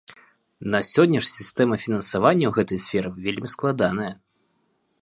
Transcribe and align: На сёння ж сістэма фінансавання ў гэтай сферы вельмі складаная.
На 0.75 0.79
сёння 0.91 1.19
ж 1.25 1.29
сістэма 1.37 1.75
фінансавання 1.83 2.45
ў 2.51 2.55
гэтай 2.59 2.79
сферы 2.87 3.09
вельмі 3.29 3.47
складаная. 3.55 4.13